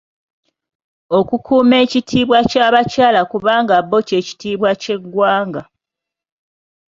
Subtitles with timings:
[1.17, 5.61] Okukuuma ekitiibwa ky’abakyala kubanga bo ky’ekitiibwa ky’eggwanga.